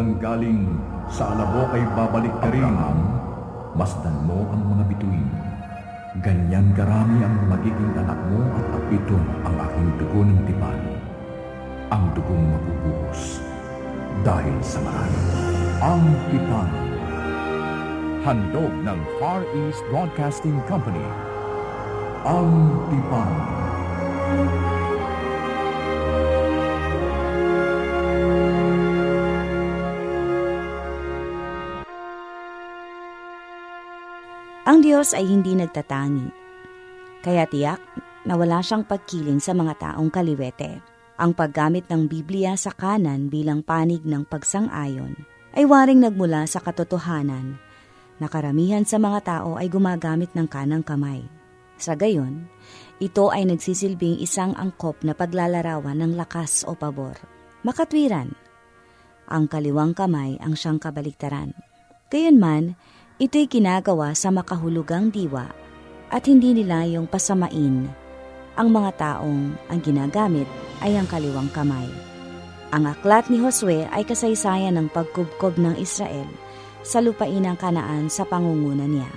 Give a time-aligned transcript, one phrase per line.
[0.00, 0.80] nanggaling
[1.12, 2.64] sa alabok ay babalik ka rin.
[3.76, 5.28] Masdan mo ang mga bituin.
[6.24, 10.80] Ganyan karami ang magiging anak mo at ito ang aking dugo ng tipan.
[11.92, 13.44] Ang dugong mabubuhos
[14.24, 15.20] dahil sa marami.
[15.84, 16.70] Ang tipan.
[18.24, 21.04] Handog ng Far East Broadcasting Company.
[22.24, 22.48] Ang
[22.88, 23.32] tipan.
[24.32, 24.79] Ang
[34.80, 36.28] Diyos ay hindi nagtatangi.
[37.20, 37.80] Kaya tiyak
[38.24, 40.80] na wala siyang pagkiling sa mga taong kaliwete.
[41.20, 45.12] Ang paggamit ng Biblia sa kanan bilang panig ng pagsang-ayon
[45.52, 47.60] ay waring nagmula sa katotohanan
[48.20, 51.24] na karamihan sa mga tao ay gumagamit ng kanang kamay.
[51.80, 52.44] Sa gayon,
[53.00, 57.16] ito ay nagsisilbing isang angkop na paglalarawan ng lakas o pabor.
[57.64, 58.36] Makatwiran,
[59.28, 61.56] ang kaliwang kamay ang siyang kabaliktaran.
[62.12, 62.76] Gayunman,
[63.20, 65.52] ito'y ginagawa sa makahulugang diwa
[66.08, 67.84] at hindi nila yung pasamain.
[68.56, 70.48] Ang mga taong ang ginagamit
[70.80, 71.84] ay ang kaliwang kamay.
[72.72, 76.26] Ang aklat ni Josue ay kasaysayan ng pagkubkob ng Israel
[76.80, 79.10] sa lupain ng kanaan sa pangunguna niya.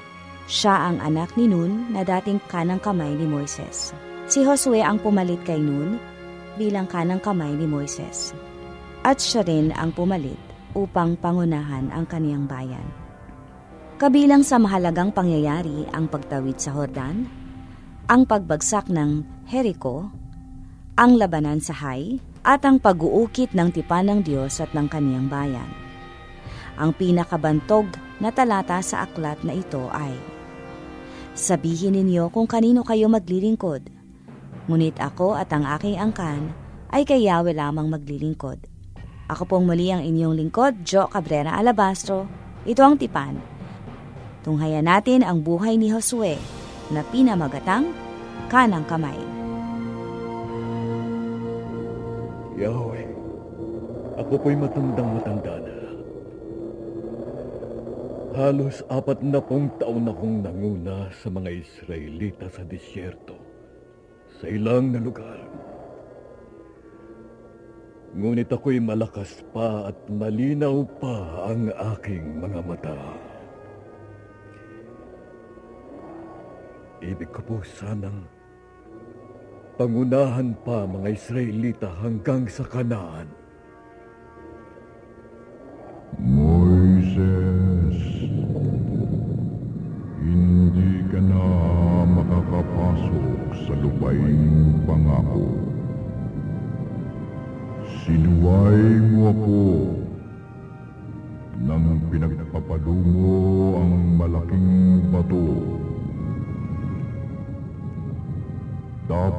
[0.51, 3.95] Siya ang anak ni Nun na dating kanang kamay ni Moises.
[4.27, 5.95] Si Josue ang pumalit kay Nun
[6.59, 8.35] bilang kanang kamay ni Moises.
[9.07, 10.39] At siya rin ang pumalit
[10.75, 13.02] upang pangunahan ang kaniyang bayan.
[13.93, 17.29] Kabilang sa mahalagang pangyayari ang pagtawid sa Hordan,
[18.09, 20.09] ang pagbagsak ng Jericho,
[20.97, 25.69] ang labanan sa Hay, at ang pag-uukit ng tipan ng Diyos at ng kaniyang bayan.
[26.81, 27.85] Ang pinakabantog
[28.17, 30.17] na talata sa aklat na ito ay,
[31.37, 33.93] Sabihin ninyo kung kanino kayo maglilingkod,
[34.65, 36.49] ngunit ako at ang aking angkan
[36.89, 38.57] ay kay Yahweh lamang maglilingkod.
[39.29, 42.25] Ako pong muli ang inyong lingkod, Jo Cabrera Alabastro.
[42.65, 43.52] Ito ang tipan.
[44.43, 46.35] Tunghayan natin ang buhay ni Josue
[46.91, 47.95] na pinamagatang
[48.51, 49.15] kanang kamay.
[52.59, 53.07] Yahweh,
[54.19, 55.77] ako po'y matandang matanda na.
[58.33, 63.39] Halos apat na pong taon akong nanguna sa mga Israelita sa disyerto,
[64.43, 65.39] sa ilang na lugar.
[68.13, 73.22] Ngunit ako'y malakas pa at malinaw pa ang aking mga mata.
[77.03, 78.23] Ibig ko po sanang
[79.75, 83.27] pangunahan pa mga Israelita hanggang sa kanaan.
[86.15, 87.99] Moises,
[90.23, 91.43] hindi ka na
[92.07, 93.27] makakapasok
[93.67, 95.47] sa lupaing pangako.
[97.83, 98.79] Sinuway
[99.11, 99.63] mo ako
[101.67, 103.39] nang pinagpapadungo
[103.75, 105.62] ang malaking bato.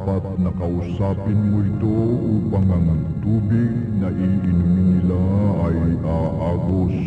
[0.04, 1.96] Dapat nakausapin mo ito
[2.36, 5.24] upang ang tubig na iinumin nila
[5.64, 6.98] ay aagos.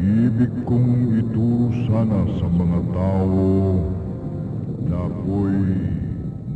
[0.00, 3.52] Ibig kong ituro sana sa mga tao
[4.88, 5.60] na ako'y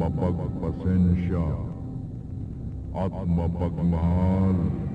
[0.00, 1.46] mapagpasensya
[2.96, 4.85] at mapagmahal.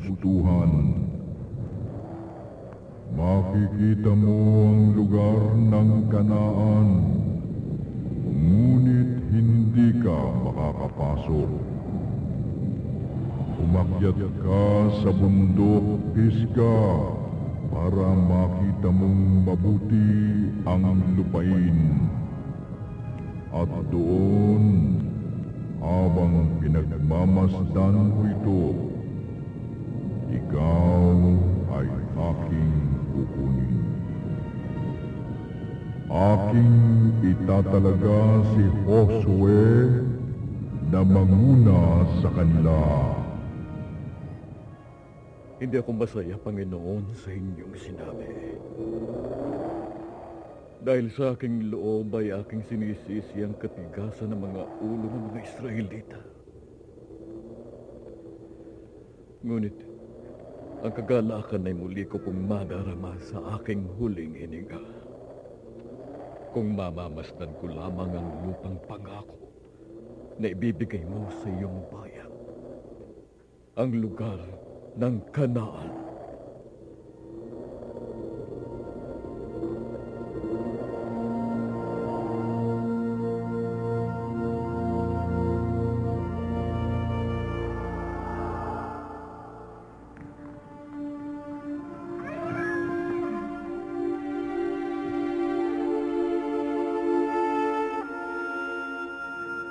[0.00, 0.72] Kagustuhan.
[3.10, 6.88] Makikita mo ang lugar ng kanaan,
[8.24, 11.50] ngunit hindi ka makakapasok.
[13.60, 14.64] Umakyat ka
[15.04, 15.84] sa bundok,
[16.16, 16.80] Pisga,
[17.68, 20.08] para makita mong mabuti
[20.64, 22.08] ang lupain.
[23.52, 24.64] At doon,
[25.82, 28.89] habang pinagmamasdan mo ito,
[30.30, 31.14] ikaw
[31.74, 32.74] ay aking
[33.10, 33.78] kukunin.
[36.10, 36.74] Aking
[37.22, 38.22] itatalaga
[38.54, 39.70] si Josue
[40.90, 42.78] na manguna sa kanila.
[45.60, 48.32] Hindi ako masaya, Panginoon, sa inyong sinabi.
[50.80, 56.20] Dahil sa aking loob ay aking sinisisi ang katigasan ng mga ulo ng mga Israelita.
[59.44, 59.76] Ngunit,
[60.80, 64.80] ang kagalakan ay muli ko pong madarama sa aking huling hininga.
[66.56, 69.52] Kung mamamasdan ko lamang ang lupang pangako
[70.40, 72.32] na ibibigay mo sa iyong bayan.
[73.76, 74.40] Ang lugar
[74.96, 75.99] ng Kanaan.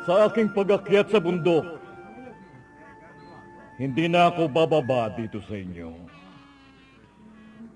[0.10, 1.78] Sa aking pag-akyat sa bundok.
[3.78, 5.94] Hindi na ako bababa dito sa inyo.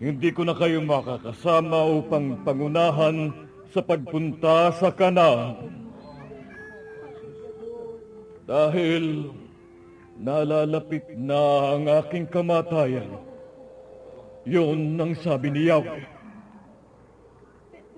[0.01, 3.29] Hindi ko na kayo makakasama upang pangunahan
[3.69, 5.77] sa pagpunta sa kanan.
[8.49, 9.29] Dahil
[10.17, 13.13] nalalapit na ang aking kamatayan.
[14.49, 16.01] Yun ang sabi ni Yahweh.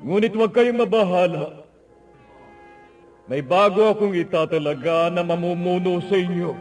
[0.03, 1.64] Ngunit huwag kayong mabahala.
[3.25, 6.53] May bago akong itatalaga na mamumuno sa inyo.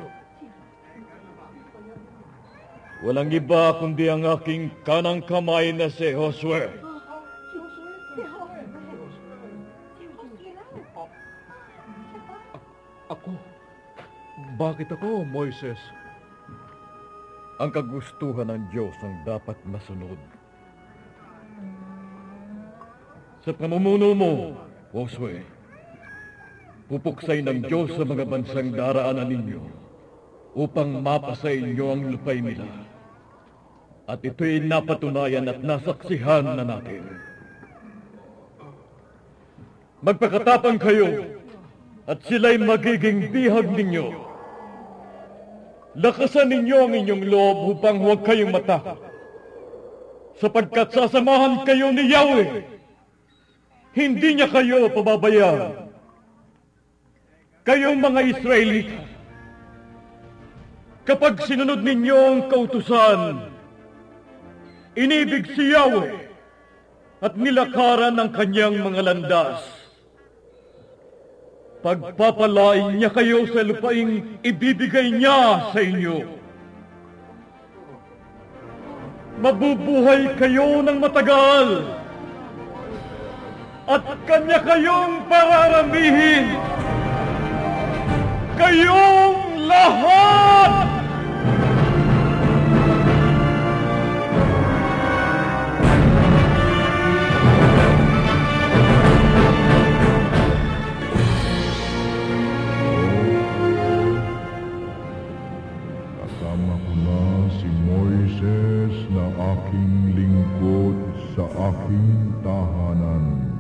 [3.05, 6.73] Walang iba kundi ang aking kanang kamay na si Josue.
[13.13, 13.29] Ako?
[14.57, 15.77] Bakit ako, Moises?
[17.61, 20.17] Ang kagustuhan ng Diyos ang dapat masunod.
[23.45, 24.33] Sa pamumuno mo,
[24.97, 25.45] Josue,
[26.89, 29.63] pupuksay ng Diyos sa mga bansang daraanan ninyo
[30.55, 32.69] upang mapasa inyo ang lupay nila.
[34.05, 37.03] At ito'y napatunayan at nasaksihan na natin.
[40.05, 41.41] Magpakatapang kayo
[42.05, 44.13] at sila'y magiging bihag ninyo.
[45.97, 49.01] Lakasan ninyo ang inyong loob upang huwag kayong matakot.
[50.37, 52.49] Sapagkat sasamahan kayo ni Yahweh.
[53.97, 55.94] Hindi niya kayo pababayaan.
[57.65, 59.01] Kayong mga Israelita,
[61.09, 63.49] kapag sinunod ninyo ang kautusan,
[64.93, 66.29] inibig si Yahweh
[67.25, 69.65] at nilakaran ang kanyang mga landas.
[71.81, 76.21] Pagpapalain niya kayo sa lupaing ibibigay niya sa inyo.
[79.41, 81.69] Mabubuhay kayo ng matagal
[83.89, 86.74] at kanya kayong pararamihin.
[88.55, 90.73] Kayong lahat!
[106.15, 106.95] Kasama ko
[107.59, 110.95] si Moises na aking lingkod
[111.35, 111.43] sa
[111.75, 113.54] aking tahanan.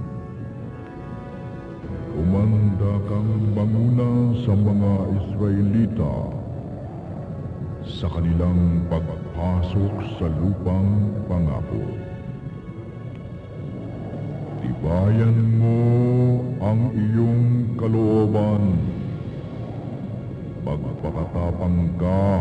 [2.15, 6.15] Umanda kang manguna sa mga Israelita
[7.85, 11.85] sa kanilang pagpasok sa lupang pangako.
[14.63, 15.81] Tibayan mo
[16.63, 18.95] ang iyong kalooban
[20.65, 22.41] Magpakatapang ka,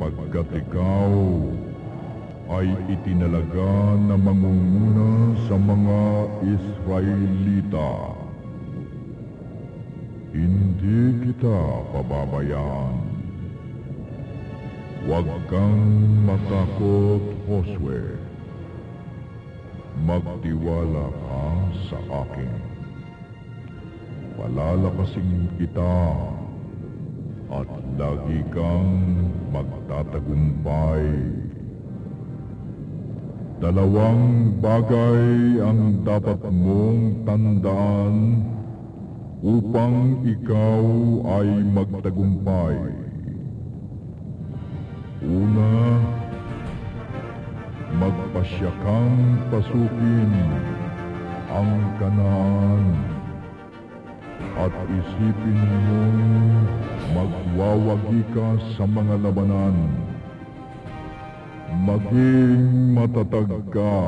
[0.00, 1.12] pagkat ikaw
[2.52, 6.00] ay itinalaga na mangunguna sa mga
[6.44, 7.92] Israelita.
[10.34, 11.58] Hindi kita
[11.94, 12.96] pababayaan.
[15.04, 15.84] Huwag kang
[16.24, 18.16] matakot, Josue.
[20.04, 21.44] Magtiwala ka
[21.88, 22.56] sa akin.
[24.34, 25.96] Palalakasin kita
[27.54, 28.90] at lagi kang
[29.54, 31.04] magtatagumpay.
[33.64, 38.44] Dalawang bagay ang dapat mong tandaan
[39.40, 40.84] upang ikaw
[41.40, 42.76] ay magtagumpay.
[45.24, 45.96] Una,
[47.96, 49.16] magpasya kang
[49.48, 50.32] pasukin
[51.48, 52.84] ang kanaan
[54.60, 56.20] at isipin mong
[57.16, 60.04] magwawagi ka sa mga labanan.
[61.74, 63.98] Maging matatag ka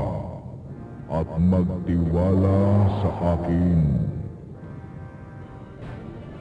[1.10, 2.62] at magtiwala
[3.02, 3.80] sa akin.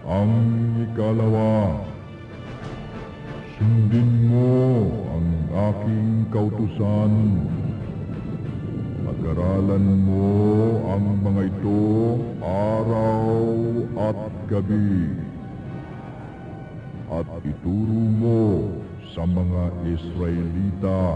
[0.05, 0.33] Ang
[0.85, 1.81] ikalawa,
[3.57, 5.27] sundin mo ang
[5.73, 7.13] aking kautusan
[9.05, 10.29] Pag-aralan mo
[10.93, 11.81] ang mga ito
[12.45, 13.33] araw
[13.97, 15.17] at gabi.
[17.09, 18.41] At ituro mo
[19.15, 21.15] sa mga Israelita.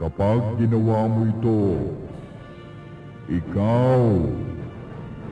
[0.00, 1.76] Kapag ginawa mo ito,
[3.28, 4.00] ikaw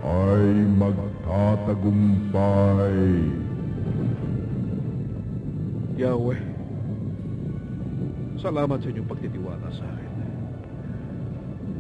[0.05, 0.45] ay
[0.77, 3.01] magtatagumpay.
[5.97, 6.45] Yahweh,
[8.37, 10.13] salamat sa inyong pagtitiwala sa akin.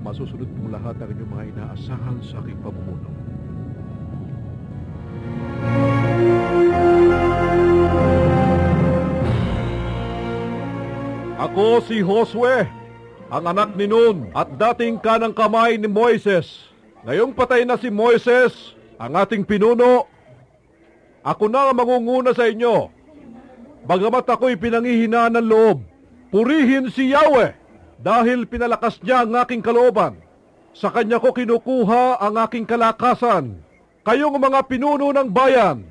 [0.01, 3.13] Masusunod mo lahat ang inyong mga inaasahan sa aking pamumuno.
[11.47, 12.67] Ako si Josue,
[13.31, 16.67] ang anak ni Nun at dating kanang kamay ni Moises.
[17.07, 20.11] Ngayong patay na si Moises, ang ating pinuno,
[21.23, 22.91] ako na ang mangunguna sa inyo.
[23.87, 25.87] Bagamat ako'y pinangihinaan ng loob,
[26.35, 27.55] purihin si Yahweh
[28.03, 30.19] dahil pinalakas niya ang aking kalooban.
[30.75, 33.63] Sa kanya ko kinukuha ang aking kalakasan.
[34.03, 35.87] Kayong mga pinuno ng bayan,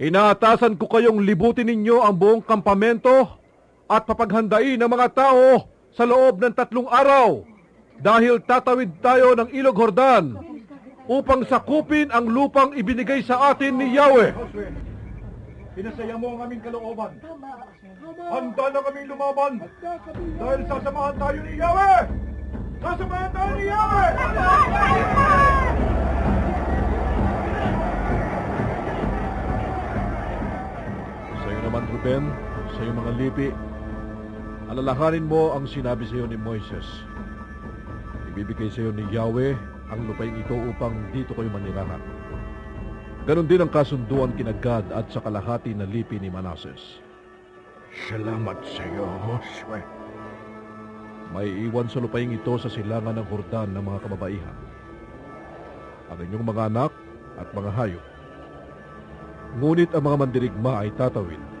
[0.00, 3.43] inaatasan ko kayong libutin ninyo ang buong kampamento
[3.88, 7.44] at papaghandain ang mga tao sa loob ng tatlong araw
[8.00, 10.34] dahil tatawid tayo ng Ilog Hordan
[11.06, 14.32] upang sakupin ang lupang ibinigay sa atin ni Yahweh.
[15.74, 17.12] Pinasaya mo ang aming kalooban.
[18.14, 19.52] Handa na kami lumaban
[20.38, 22.02] dahil sasamahan tayo ni Yahweh!
[22.78, 24.10] Sasamahan tayo ni Yahweh!
[31.34, 32.24] Sa iyo naman, Ruben,
[32.74, 33.48] sa mga lipi,
[34.74, 37.06] alalahanin mo ang sinabi sa iyo ni Moises.
[38.34, 39.54] Ibibigay sa iyo ni Yahweh
[39.94, 42.02] ang lupain ito upang dito kayo manirahan.
[43.22, 46.98] Ganon din ang kasunduan kina Gad at sa kalahati na lipi ni Manases.
[48.10, 49.78] Salamat sa iyo, Josue.
[51.30, 54.56] May iwan sa lupaing ito sa silangan ng Hordan ng mga kababaihan.
[56.10, 56.92] Ang inyong mga anak
[57.38, 58.04] at mga hayop.
[59.62, 61.53] Ngunit ang mga mandirigma ay tatawid.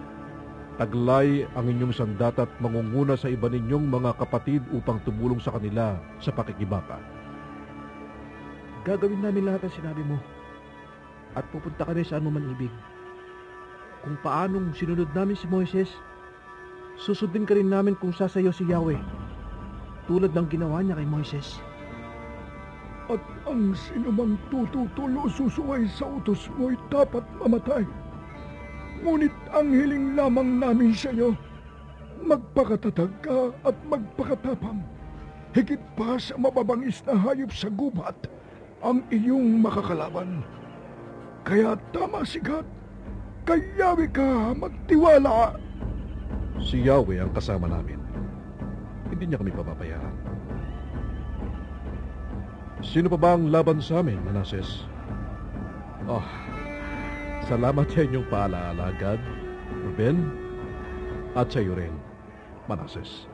[0.74, 5.94] Taglay ang inyong sandat at mangunguna sa iba ninyong mga kapatid upang tumulong sa kanila
[6.18, 6.98] sa pakikibaka.
[8.82, 10.18] Gagawin namin lahat ang sinabi mo.
[11.38, 12.74] At pupunta kami saan mo man ibig.
[14.02, 15.94] Kung paanong sinunod namin si Moises,
[16.98, 18.98] susundin ka rin namin kung sasayo si Yahweh.
[20.10, 21.62] Tulad ng ginawa niya kay Moises.
[23.06, 27.86] At ang sinumang tututulo susungay sa utos mo'y dapat mamatay.
[29.04, 31.36] Ngunit ang hiling lamang namin sa iyo,
[32.24, 34.80] magpakatatag ka at magpakatapang.
[35.52, 38.16] Higit pa sa mababangis na hayop sa gubat
[38.80, 40.40] ang iyong makakalaban.
[41.44, 42.64] Kaya tama sigat,
[43.44, 45.60] kayawi ka magtiwala.
[46.64, 48.00] Si Yahweh ang kasama namin.
[49.12, 50.14] Hindi niya kami papabayaan.
[52.80, 54.88] Sino pa ba ang laban sa amin, Manases?
[56.08, 56.24] Oh,
[57.44, 59.20] salamat sa inyong paalaala, Gad,
[59.84, 60.32] Ruben,
[61.36, 61.92] at sa iyo rin,
[62.64, 63.28] Manases.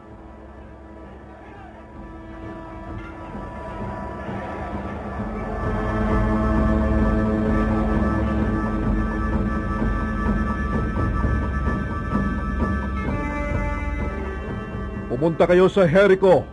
[15.06, 16.48] Pumunta kayo sa Jericho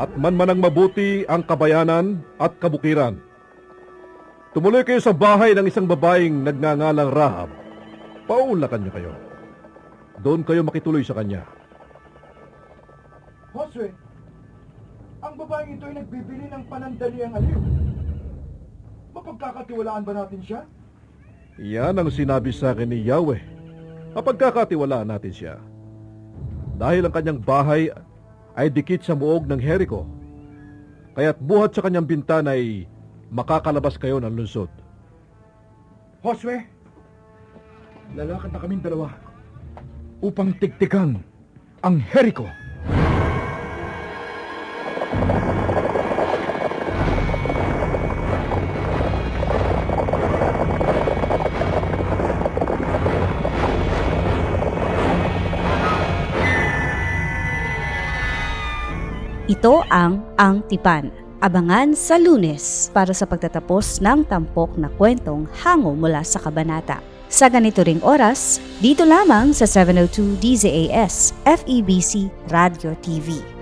[0.00, 3.20] at manmanang mabuti ang kabayanan at kabukiran.
[4.56, 7.52] Tumuloy kayo sa bahay ng isang babaeng nagngangalang Rahab.
[8.24, 9.12] Paulakan niyo kayo.
[10.24, 11.44] Doon kayo makituloy sa kanya.
[13.52, 13.92] Josue,
[15.20, 17.60] ang babaeng ito ay nagbibili ng panandaliang aliw.
[19.12, 20.64] Mapagkakatiwalaan ba natin siya?
[21.60, 23.44] Yan ang sinabi sa akin ni Yahweh.
[24.16, 25.60] Mapagkakatiwalaan natin siya.
[26.80, 27.92] Dahil ang kanyang bahay
[28.56, 30.08] ay dikit sa muog ng Jericho.
[31.12, 32.88] Kaya't buhat sa kanyang bintana ay
[33.30, 34.70] makakalabas kayo ng lungsod.
[36.22, 36.58] Josue,
[38.14, 39.14] lalakad na kaming dalawa
[40.22, 41.22] upang tigtikan
[41.82, 42.46] ang Jericho.
[59.46, 61.25] Ito ang Ang Tipan.
[61.36, 67.04] Abangan sa lunes para sa pagtatapos ng tampok na kwentong hango mula sa kabanata.
[67.28, 73.55] Sa ganito ring oras, dito lamang sa 702 DZAS FEBC Radio TV.